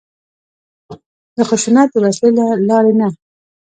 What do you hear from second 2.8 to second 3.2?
نه.